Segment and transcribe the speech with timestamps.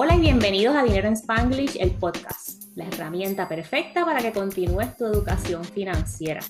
[0.00, 4.96] Hola y bienvenidos a Dinero en Spanglish, el podcast, la herramienta perfecta para que continúes
[4.96, 6.40] tu educación financiera.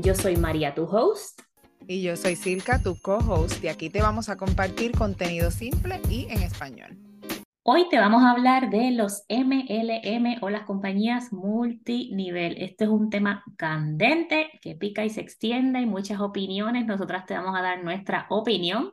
[0.00, 1.42] Yo soy María, tu host.
[1.86, 6.26] Y yo soy Silka, tu co-host, y aquí te vamos a compartir contenido simple y
[6.28, 6.98] en español.
[7.62, 12.60] Hoy te vamos a hablar de los MLM o las compañías multinivel.
[12.60, 16.84] Este es un tema candente que pica y se extiende, y muchas opiniones.
[16.84, 18.92] Nosotras te vamos a dar nuestra opinión.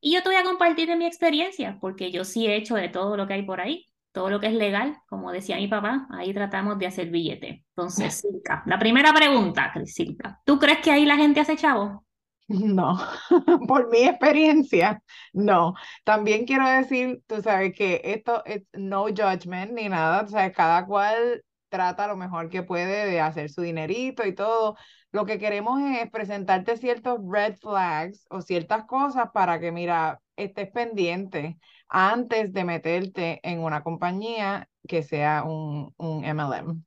[0.00, 2.88] Y yo te voy a compartir de mi experiencia, porque yo sí he hecho de
[2.88, 6.08] todo lo que hay por ahí, todo lo que es legal, como decía mi papá,
[6.10, 7.64] ahí tratamos de hacer billete.
[7.76, 12.04] Entonces, Silka, la primera pregunta, Silka, ¿tú crees que ahí la gente hace chavo?
[12.48, 12.98] No,
[13.68, 15.00] por mi experiencia,
[15.32, 15.74] no.
[16.02, 20.84] También quiero decir, tú sabes que esto es no judgment ni nada, o sea, cada
[20.84, 24.76] cual trata lo mejor que puede de hacer su dinerito y todo,
[25.12, 30.70] lo que queremos es presentarte ciertos red flags o ciertas cosas para que, mira, estés
[30.70, 36.82] pendiente antes de meterte en una compañía que sea un, un MLM.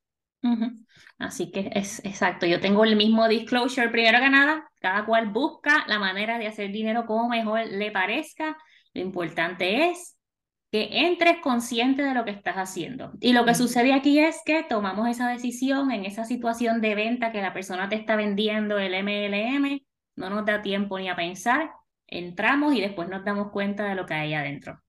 [1.18, 3.88] Así que es exacto, yo tengo el mismo disclosure.
[3.88, 8.56] Primero que nada, cada cual busca la manera de hacer dinero como mejor le parezca.
[8.92, 10.13] Lo importante es
[10.74, 13.12] que entres consciente de lo que estás haciendo.
[13.20, 17.30] Y lo que sucede aquí es que tomamos esa decisión en esa situación de venta
[17.30, 21.70] que la persona te está vendiendo el MLM, no nos da tiempo ni a pensar,
[22.08, 24.82] entramos y después nos damos cuenta de lo que hay adentro.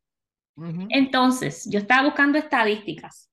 [0.90, 3.30] Entonces, yo estaba buscando estadísticas.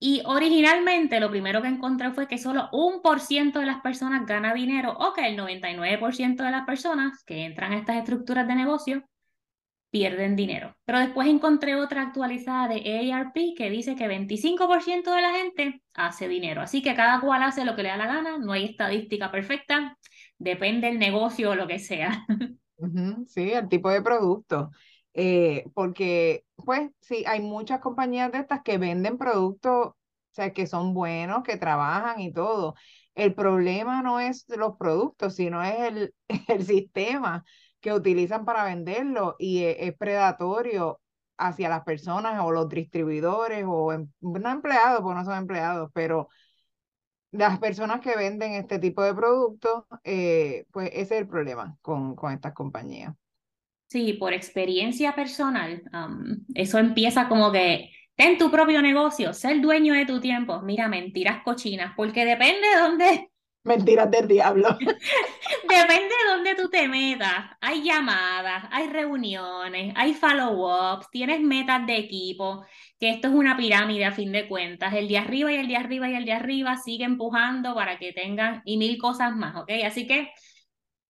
[0.00, 4.24] Y originalmente lo primero que encontré fue que solo un por ciento de las personas
[4.24, 8.54] gana dinero o que el 99% de las personas que entran a estas estructuras de
[8.54, 9.04] negocio
[9.90, 10.76] pierden dinero.
[10.84, 16.28] Pero después encontré otra actualizada de AARP que dice que 25% de la gente hace
[16.28, 16.60] dinero.
[16.60, 19.96] Así que cada cual hace lo que le da la gana, no hay estadística perfecta,
[20.38, 22.26] depende del negocio o lo que sea.
[23.26, 24.70] Sí, el tipo de producto.
[25.12, 29.96] Eh, porque, pues, sí, hay muchas compañías de estas que venden productos, o
[30.30, 32.76] sea, que son buenos, que trabajan y todo.
[33.16, 36.14] El problema no es los productos, sino es el,
[36.48, 37.44] el sistema
[37.80, 41.00] que utilizan para venderlo y es, predatorio
[41.36, 46.28] hacia las personas o los distribuidores o em, no empleados, porque no son empleados, pero
[47.30, 52.16] las personas que venden este tipo de productos, eh, pues ese es el problema con,
[52.16, 53.14] con estas compañías.
[53.88, 55.82] Sí, por experiencia personal,
[56.54, 60.60] eso empieza como que ten tu propio negocio, ser dueño de tu tiempo.
[60.60, 63.30] Mira, mentiras cochinas, porque depende de dónde,
[63.68, 64.68] Mentiras del diablo.
[65.68, 67.44] Depende de dónde tú te metas.
[67.60, 72.64] Hay llamadas, hay reuniones, hay follow-ups, tienes metas de equipo,
[72.98, 74.94] que esto es una pirámide a fin de cuentas.
[74.94, 78.12] El de arriba y el de arriba y el de arriba sigue empujando para que
[78.14, 79.70] tengan y mil cosas más, ¿ok?
[79.84, 80.30] Así que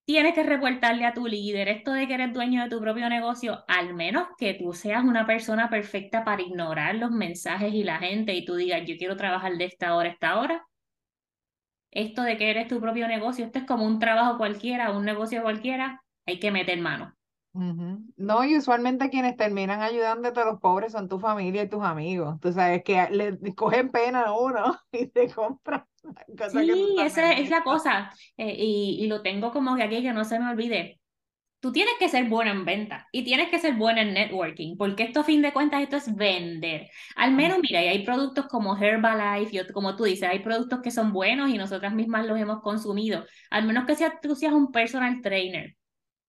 [0.05, 3.65] tienes que reportarle a tu líder esto de que eres dueño de tu propio negocio,
[3.69, 8.35] al menos que tú seas una persona perfecta para ignorar los mensajes y la gente
[8.35, 10.68] y tú digas, yo quiero trabajar de esta hora a esta hora
[11.91, 15.43] esto de que eres tu propio negocio, esto es como un trabajo cualquiera, un negocio
[15.43, 17.15] cualquiera, hay que meter mano.
[17.53, 22.39] No, y usualmente quienes terminan ayudándote a los pobres son tu familia y tus amigos.
[22.41, 25.85] Tú sabes que le cogen pena a uno y te compran.
[26.51, 28.11] Sí, esa es la cosa.
[28.37, 30.98] Eh, y, y, lo tengo como que aquí que no se me olvide
[31.61, 35.03] tú tienes que ser bueno en venta y tienes que ser bueno en networking, porque
[35.05, 36.89] esto a fin de cuentas esto es vender.
[37.17, 40.91] Al menos, mira, y hay productos como Herbalife, y como tú dices, hay productos que
[40.91, 43.25] son buenos y nosotras mismas los hemos consumido.
[43.51, 45.77] Al menos que sea, tú seas un personal trainer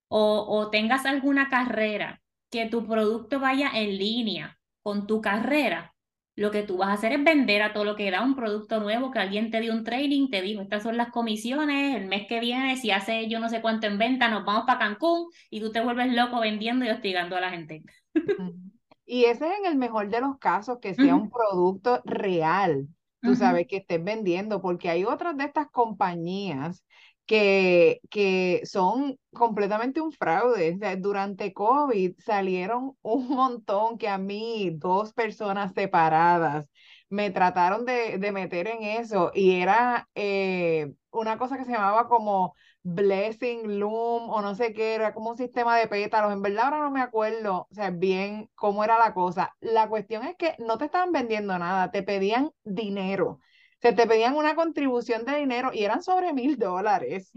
[0.07, 5.94] o, o tengas alguna carrera, que tu producto vaya en línea con tu carrera,
[6.39, 8.79] lo que tú vas a hacer es vender a todo lo que da un producto
[8.79, 12.27] nuevo, que alguien te dio un training, te dijo, estas son las comisiones, el mes
[12.27, 15.59] que viene, si hace yo no sé cuánto en venta, nos vamos para Cancún y
[15.59, 17.83] tú te vuelves loco vendiendo y hostigando a la gente.
[19.11, 22.88] Y ese es en el mejor de los casos, que sea un producto real,
[23.23, 26.85] tú sabes, que estés vendiendo, porque hay otras de estas compañías
[27.29, 30.78] que, que son completamente un fraude.
[30.97, 36.68] durante COVID salieron un montón que a mí, dos personas separadas,
[37.09, 42.07] me trataron de, de meter en eso y era eh, una cosa que se llamaba
[42.07, 46.33] como Blessing Loom o no sé qué, era como un sistema de pétalos.
[46.33, 49.56] En verdad ahora no me acuerdo, o sea, bien cómo era la cosa.
[49.59, 53.39] La cuestión es que no te estaban vendiendo nada, te pedían dinero
[53.81, 57.31] se te pedían una contribución de dinero y eran sobre mil dólares.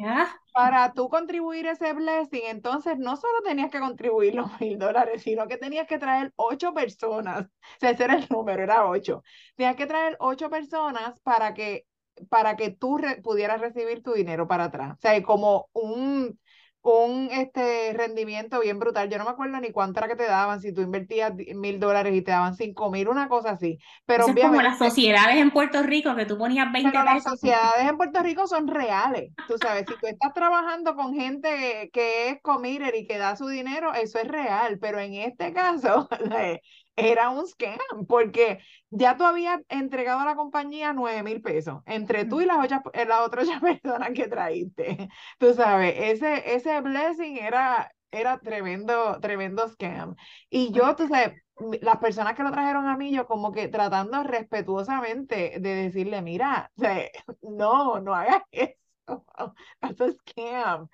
[0.53, 5.47] Para tú contribuir ese blessing, entonces no solo tenías que contribuir los mil dólares, sino
[5.49, 7.47] que tenías que traer ocho personas.
[7.47, 9.23] O sea, ese era el número, era ocho.
[9.56, 11.87] Tenías que traer ocho personas para que,
[12.29, 14.94] para que tú pudieras recibir tu dinero para atrás.
[14.99, 16.39] O sea, como un,
[16.82, 19.08] un este, rendimiento bien brutal.
[19.08, 22.14] Yo no me acuerdo ni cuánto era que te daban, si tú invertías mil dólares
[22.14, 23.79] y te daban cinco mil, una cosa así.
[24.05, 27.14] Pero Eso es como las sociedades en Puerto Rico, que tú ponías 20 pero pesos.
[27.14, 29.32] las sociedades en Puerto Rico son reales.
[29.46, 33.46] Tú sabes, si tú estás trabajando con gente que es committed y que da su
[33.46, 34.79] dinero, eso es real.
[34.81, 36.08] Pero en este caso,
[36.97, 37.79] era un scam,
[38.09, 38.61] porque
[38.91, 42.81] ya tú habías entregado a la compañía nueve mil pesos, entre tú y las, ocho,
[42.93, 45.09] eh, las otras personas que traíste.
[45.39, 50.17] Tú sabes, ese, ese blessing era, era tremendo, tremendo scam.
[50.50, 51.41] Y yo, tú sabes,
[51.81, 56.71] las personas que lo trajeron a mí, yo como que tratando respetuosamente de decirle, mira,
[57.43, 58.77] no, no hagas eso,
[59.83, 60.89] eso es scam.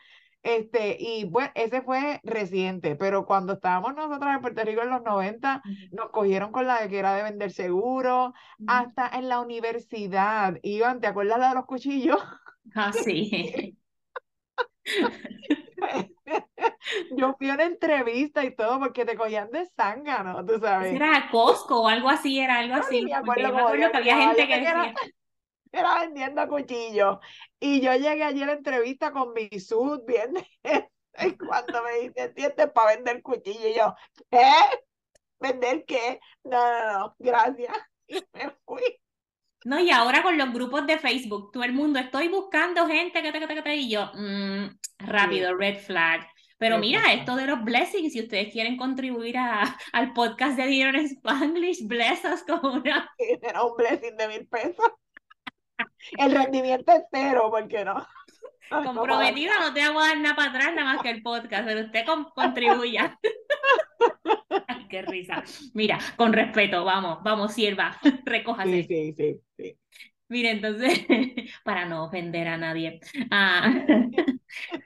[0.49, 5.03] Este, y bueno, ese fue reciente, pero cuando estábamos nosotros en Puerto Rico en los
[5.03, 5.61] 90,
[5.93, 8.33] nos cogieron con la de que era de vender seguro,
[8.67, 12.17] hasta en la universidad, iban, ¿te acuerdas la de los cuchillos?
[12.75, 13.77] Ah, sí.
[17.15, 20.95] Yo fui a una entrevista y todo porque te cogían de zángano, tú sabes.
[20.95, 23.05] Era Costco o algo así, era algo así.
[23.05, 24.95] me acuerdo, me acuerdo que había gente que decía...
[25.73, 27.19] Era, vendiendo cuchillos.
[27.61, 30.35] Y yo llegué allí a la entrevista con mi sud, bien.
[31.21, 32.71] Y cuando me dice, ¿entiendes?
[32.71, 33.65] Para vender cuchillos.
[33.65, 33.93] Y yo,
[34.31, 34.53] ¿qué?
[35.41, 36.21] ¿Vender qué?
[36.45, 37.77] No, no, no, gracias.
[38.07, 38.83] Y me fui.
[39.65, 43.33] No, y ahora con los grupos de Facebook, todo el mundo, estoy buscando gente que
[43.33, 44.69] te, que te, y yo, mmm,
[44.99, 46.27] rápido, red flag.
[46.59, 49.63] Pero mira, esto de los blessings, si ustedes quieren contribuir a,
[49.93, 53.11] al podcast de Dinero en Spanglish, bless us con una...
[53.19, 54.87] Era un blessing de mil pesos.
[56.17, 58.07] El rendimiento es cero, ¿por qué no?
[58.85, 62.05] Comprometida, no te hago dar nada para atrás, nada más que el podcast, pero usted
[62.35, 63.19] contribuya.
[64.89, 65.45] qué risa.
[65.75, 68.85] Mira, con respeto, vamos, vamos, sierva, recójase.
[68.85, 69.79] Sí, sí, sí, sí.
[70.29, 71.07] Mire, entonces,
[71.65, 73.01] para no ofender a nadie,
[73.31, 73.73] ah,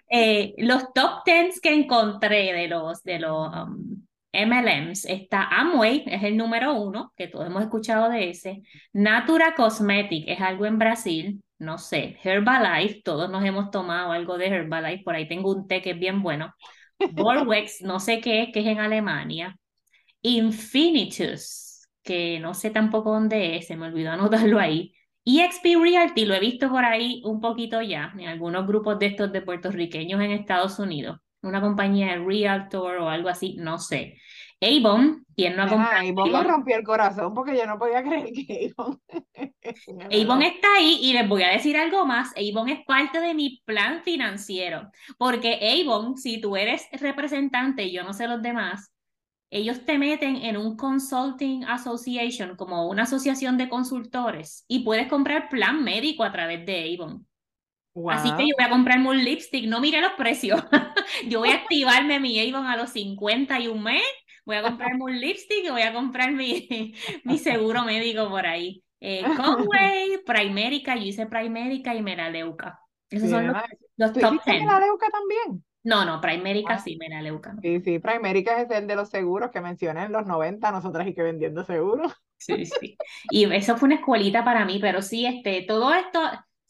[0.09, 6.23] eh, los top tens que encontré de los, de los um, MLMs está Amway, es
[6.23, 8.63] el número uno, que todos hemos escuchado de ese.
[8.93, 12.19] Natura Cosmetic es algo en Brasil, no sé.
[12.23, 15.99] Herbalife, todos nos hemos tomado algo de Herbalife, por ahí tengo un té que es
[15.99, 16.55] bien bueno.
[17.13, 19.59] Borwex, no sé qué es, que es en Alemania.
[20.23, 24.95] Infinitus, que no sé tampoco dónde es, se me olvidó anotarlo ahí.
[25.25, 29.33] EXP Realty, lo he visto por ahí un poquito ya, en algunos grupos de estos
[29.33, 31.19] de puertorriqueños en Estados Unidos.
[31.43, 34.17] Una compañía de Realtor o algo así, no sé.
[34.63, 36.09] Avon, quien no ha comprado.
[36.09, 39.01] Avon me rompió el corazón porque yo no podía creer que Avon.
[40.23, 42.33] Avon está ahí y les voy a decir algo más.
[42.37, 44.89] Avon es parte de mi plan financiero.
[45.19, 48.93] Porque Avon, si tú eres representante y yo no sé los demás,
[49.51, 55.51] ellos te meten en un consulting association, como una asociación de consultores, y puedes comprar
[55.51, 57.27] plan médico a través de Avon.
[58.11, 60.63] Así que yo voy a comprarme un lipstick, no mire los precios.
[61.29, 64.03] yo voy a activarme mi Avon a los 51 mes,
[64.47, 66.95] voy a comprarme un lipstick y voy a comprar mi,
[67.25, 68.83] mi seguro médico por ahí.
[69.01, 72.81] Eh, Conway, Primerica, yo hice Primerica y Meraleuca.
[73.11, 73.57] Esos son los,
[73.97, 74.61] los top 10.
[74.63, 75.65] Meraleuca también?
[75.85, 77.57] No, no, Primerica sí, Meraleuca.
[77.61, 81.15] Sí, sí, Primerica es el de los seguros que mencioné en los 90, nosotras y
[81.15, 82.15] que vendiendo seguros.
[82.39, 82.97] Sí, sí.
[83.31, 86.21] Y eso fue una escuelita para mí, pero sí, este, todo esto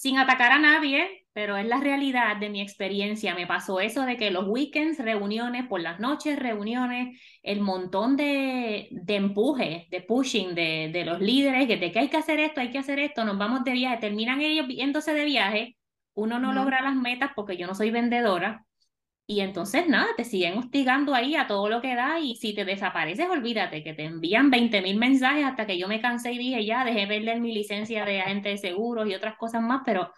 [0.03, 3.37] sin atacar a nadie, pero es la realidad de mi experiencia.
[3.37, 8.89] Me pasó eso de que los weekends, reuniones, por las noches, reuniones, el montón de,
[8.91, 12.61] de empuje, de pushing de, de los líderes, que de que hay que hacer esto,
[12.61, 15.77] hay que hacer esto, nos vamos de viaje, terminan ellos viéndose de viaje,
[16.15, 18.67] uno no logra las metas porque yo no soy vendedora.
[19.27, 22.65] Y entonces nada, te siguen hostigando ahí a todo lo que da y si te
[22.65, 26.65] desapareces, olvídate que te envían 20 mil mensajes hasta que yo me cansé y dije
[26.67, 30.13] ya, dejé perder mi licencia de agente de seguros y otras cosas más, pero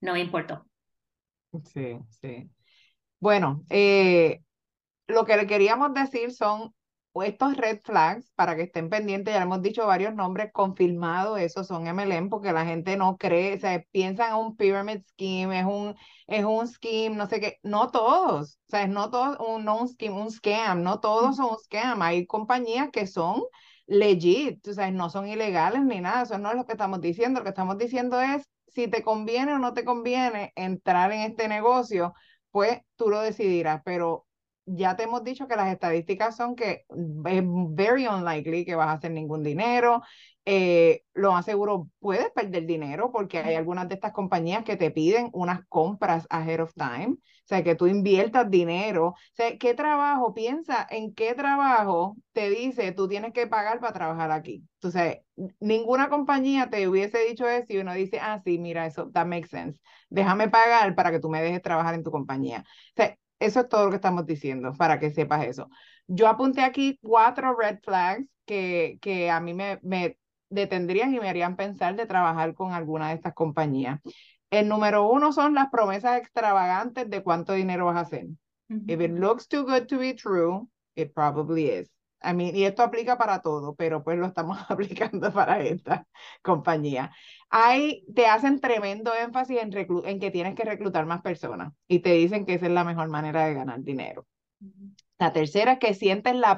[0.00, 0.66] no me importó.
[1.72, 2.50] Sí, sí.
[3.20, 4.42] Bueno, eh,
[5.08, 6.74] lo que le queríamos decir son
[7.22, 11.86] estos red flags para que estén pendientes, ya hemos dicho varios nombres confirmados, esos son
[11.86, 15.96] MLM porque la gente no cree, o sea, piensan en un pyramid scheme, es un,
[16.26, 19.88] es un scheme, no sé qué, no todos, o sea, no todos, un, no un
[19.88, 23.42] scheme, un scam, no todos son un scam, hay compañías que son
[23.86, 27.40] legit, o sea, no son ilegales ni nada, eso no es lo que estamos diciendo,
[27.40, 31.48] lo que estamos diciendo es si te conviene o no te conviene entrar en este
[31.48, 32.14] negocio,
[32.50, 34.27] pues tú lo decidirás, pero
[34.68, 36.84] ya te hemos dicho que las estadísticas son que
[37.26, 40.02] es very unlikely que vas a hacer ningún dinero.
[40.44, 44.90] Eh, lo más seguro puedes perder dinero porque hay algunas de estas compañías que te
[44.90, 49.08] piden unas compras ahead of time, o sea, que tú inviertas dinero.
[49.08, 50.32] O sea, ¿qué trabajo?
[50.32, 54.64] Piensa en qué trabajo te dice tú tienes que pagar para trabajar aquí.
[54.74, 55.18] Entonces,
[55.60, 59.48] ninguna compañía te hubiese dicho eso y uno dice, ah, sí, mira, eso, that makes
[59.48, 59.80] sense.
[60.08, 62.64] Déjame pagar para que tú me dejes trabajar en tu compañía.
[62.66, 65.68] O sea, eso es todo lo que estamos diciendo, para que sepas eso.
[66.06, 70.18] Yo apunté aquí cuatro red flags que, que a mí me, me
[70.50, 74.00] detendrían y me harían pensar de trabajar con alguna de estas compañías.
[74.50, 78.26] El número uno son las promesas extravagantes de cuánto dinero vas a hacer.
[78.86, 81.90] If it looks too good to be true, it probably is.
[82.22, 86.06] I mean, y esto aplica para todo, pero pues lo estamos aplicando para esta
[86.42, 87.12] compañía.
[87.50, 89.72] Hay, te hacen tremendo énfasis en,
[90.04, 93.08] en que tienes que reclutar más personas y te dicen que esa es la mejor
[93.08, 94.26] manera de ganar dinero.
[95.18, 96.56] La tercera es que sientes la,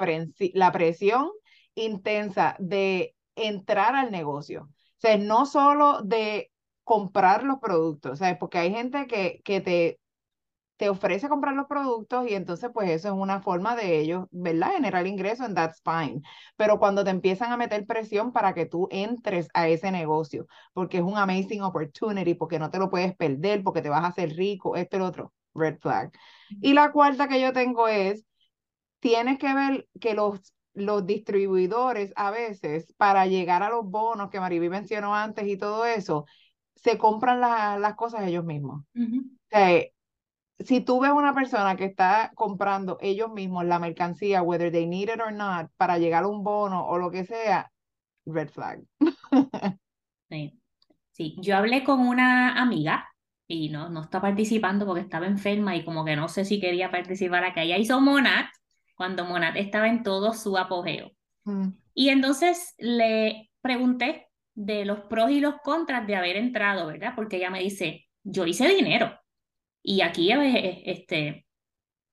[0.53, 1.29] la presión
[1.75, 4.63] intensa de entrar al negocio.
[4.63, 6.51] O sea, no solo de
[6.83, 8.37] comprar los productos, ¿sabes?
[8.39, 9.99] Porque hay gente que, que te,
[10.81, 14.71] te ofrece comprar los productos y entonces pues eso es una forma de ellos, ¿verdad?
[14.71, 16.23] Generar ingresos en that's fine.
[16.55, 20.97] Pero cuando te empiezan a meter presión para que tú entres a ese negocio, porque
[20.97, 24.31] es un amazing opportunity, porque no te lo puedes perder, porque te vas a hacer
[24.31, 26.11] rico, esto y lo otro, red flag.
[26.49, 28.25] Y la cuarta que yo tengo es,
[29.01, 30.41] tienes que ver que los
[30.73, 35.85] los distribuidores a veces, para llegar a los bonos que Mariby mencionó antes y todo
[35.85, 36.25] eso,
[36.75, 38.83] se compran las cosas ellos mismos.
[40.65, 45.09] Si tú ves una persona que está comprando ellos mismos la mercancía, whether they need
[45.09, 47.71] it or not, para llegar a un bono o lo que sea,
[48.25, 48.81] red flag.
[50.29, 50.59] sí.
[51.11, 53.07] sí, yo hablé con una amiga
[53.47, 56.89] y no, no está participando porque estaba enferma y como que no sé si quería
[56.89, 57.63] participar acá.
[57.63, 58.47] Ella hizo Monat
[58.95, 61.11] cuando Monat estaba en todo su apogeo.
[61.43, 61.69] Mm.
[61.93, 67.13] Y entonces le pregunté de los pros y los contras de haber entrado, ¿verdad?
[67.15, 69.20] Porque ella me dice, yo hice dinero.
[69.83, 71.45] Y aquí este,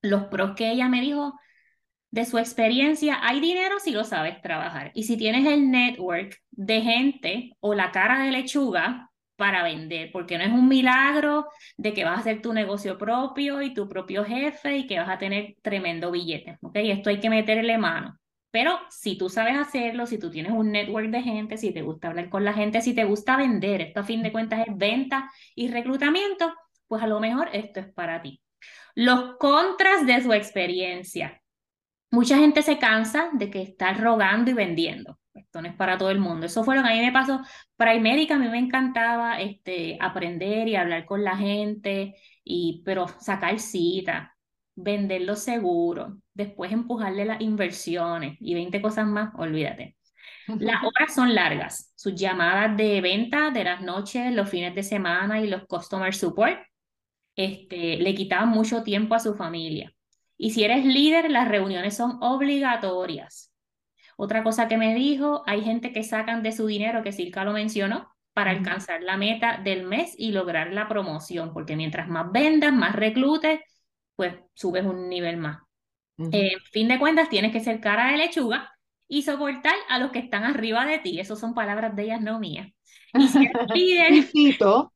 [0.01, 1.33] los pros que ella me dijo
[2.11, 4.91] de su experiencia, hay dinero si lo sabes trabajar.
[4.95, 10.37] Y si tienes el network de gente o la cara de lechuga para vender, porque
[10.37, 11.47] no es un milagro
[11.77, 15.09] de que vas a hacer tu negocio propio y tu propio jefe y que vas
[15.09, 16.75] a tener tremendo billete, ¿ok?
[16.75, 18.19] Esto hay que meterle mano.
[18.51, 22.09] Pero si tú sabes hacerlo, si tú tienes un network de gente, si te gusta
[22.09, 25.31] hablar con la gente, si te gusta vender, esto a fin de cuentas es venta
[25.55, 26.53] y reclutamiento,
[26.89, 28.41] pues a lo mejor esto es para ti.
[28.95, 31.41] Los contras de su experiencia.
[32.11, 36.11] Mucha gente se cansa de que está rogando y vendiendo esto no es para todo
[36.11, 36.45] el mundo.
[36.45, 37.41] Eso fue lo que a mí me pasó.
[37.75, 43.59] Primérica, a mí me encantaba este, aprender y hablar con la gente, y, pero sacar
[43.59, 44.35] cita,
[44.75, 49.97] vender los seguros, después empujarle las inversiones y 20 cosas más, olvídate.
[50.47, 55.39] Las horas son largas, sus llamadas de venta de las noches, los fines de semana
[55.41, 56.59] y los customer support
[57.39, 59.93] este, le quitaban mucho tiempo a su familia.
[60.37, 63.53] Y si eres líder, las reuniones son obligatorias.
[64.17, 67.53] Otra cosa que me dijo, hay gente que sacan de su dinero, que Silka lo
[67.53, 72.73] mencionó, para alcanzar la meta del mes y lograr la promoción, porque mientras más vendas,
[72.73, 73.61] más reclutes,
[74.17, 75.59] pues subes un nivel más.
[76.17, 78.69] en fin de cuentas, tienes que ser cara de lechuga
[79.09, 81.19] y soportar a los que están arriba de ti.
[81.19, 82.69] Esas son palabras de ellas, no mías.
[83.13, 84.93] Y si eres líder, y cito.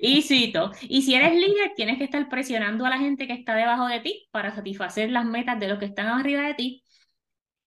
[0.00, 0.70] y cito.
[0.82, 4.00] Y si eres líder, tienes que estar presionando a la gente que está debajo de
[4.00, 6.82] ti para satisfacer las metas de los que están arriba de ti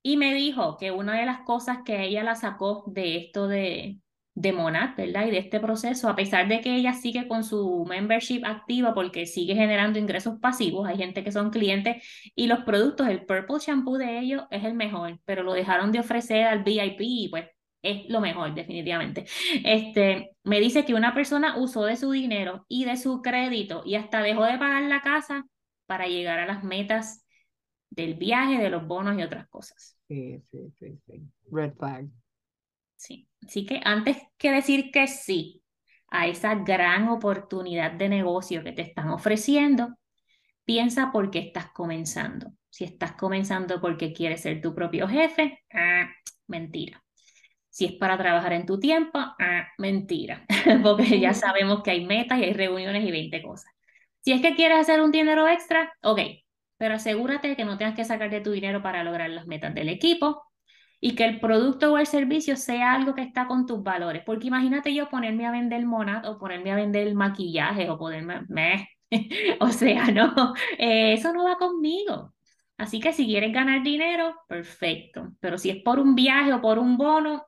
[0.07, 3.99] y me dijo que una de las cosas que ella la sacó de esto de,
[4.35, 5.27] de Monat, ¿verdad?
[5.27, 9.25] Y de este proceso, a pesar de que ella sigue con su membership activa porque
[9.25, 13.97] sigue generando ingresos pasivos, hay gente que son clientes y los productos, el Purple Shampoo
[13.97, 17.45] de ellos es el mejor, pero lo dejaron de ofrecer al VIP y pues
[17.81, 19.25] es lo mejor, definitivamente.
[19.63, 23.95] Este, me dice que una persona usó de su dinero y de su crédito y
[23.95, 25.45] hasta dejó de pagar la casa
[25.85, 27.25] para llegar a las metas
[27.89, 29.97] del viaje, de los bonos y otras cosas.
[30.07, 31.21] Sí, sí, sí, sí.
[31.51, 32.07] Red flag.
[32.97, 35.63] Sí, así que antes que decir que sí
[36.09, 39.97] a esa gran oportunidad de negocio que te están ofreciendo,
[40.63, 42.51] piensa por qué estás comenzando.
[42.69, 46.09] Si estás comenzando porque quieres ser tu propio jefe, ah,
[46.47, 47.03] mentira.
[47.69, 50.45] Si es para trabajar en tu tiempo, ah, mentira,
[50.83, 53.71] porque ya sabemos que hay metas y hay reuniones y 20 cosas.
[54.21, 56.19] Si es que quieres hacer un dinero extra, ok,
[56.77, 59.73] pero asegúrate de que no tengas que sacar de tu dinero para lograr las metas
[59.75, 60.44] del equipo
[61.05, 64.23] y que el producto o el servicio sea algo que está con tus valores.
[64.25, 68.89] Porque imagínate yo ponerme a vender monad o ponerme a vender maquillaje o ponerme,
[69.59, 72.33] o sea, no, eh, eso no va conmigo.
[72.77, 75.31] Así que si quieres ganar dinero, perfecto.
[75.39, 77.45] Pero si es por un viaje o por un bono,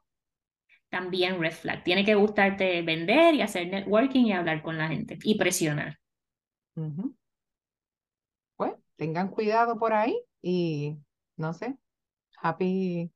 [0.89, 1.83] también red flag.
[1.83, 5.97] Tiene que gustarte vender y hacer networking y hablar con la gente y presionar
[8.97, 10.97] tengan cuidado por ahí y
[11.37, 11.77] no sé,
[12.41, 13.11] happy.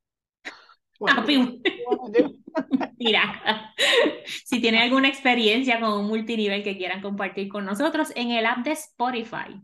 [1.08, 1.62] Happy.
[2.98, 3.74] Mira,
[4.44, 8.64] si tienen alguna experiencia con un multinivel que quieran compartir con nosotros, en el app
[8.64, 9.60] de Spotify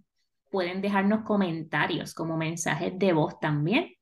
[0.50, 3.94] pueden dejarnos comentarios como mensajes de voz también.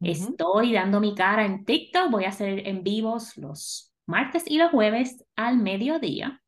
[0.00, 4.70] Estoy dando mi cara en TikTok, voy a hacer en vivos los martes y los
[4.70, 6.42] jueves al mediodía.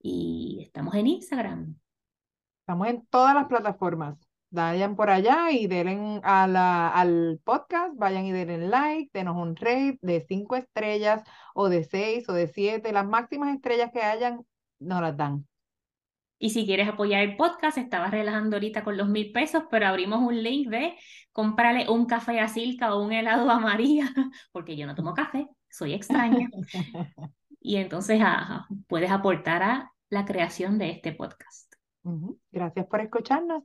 [0.00, 1.76] Y estamos en Instagram.
[2.60, 4.18] Estamos en todas las plataformas.
[4.54, 5.68] Vayan por allá y
[6.22, 11.68] a la, al podcast, vayan y denle like, denos un rate de cinco estrellas o
[11.68, 12.92] de seis o de siete.
[12.92, 14.46] Las máximas estrellas que hayan,
[14.78, 15.44] nos las dan.
[16.38, 20.20] Y si quieres apoyar el podcast, estaba relajando ahorita con los mil pesos, pero abrimos
[20.20, 20.94] un link de
[21.32, 24.06] comprarle un café a Silka o un helado a María,
[24.52, 26.48] porque yo no tomo café, soy extraña.
[27.60, 28.20] y entonces
[28.86, 31.74] puedes aportar a la creación de este podcast.
[32.52, 33.64] Gracias por escucharnos.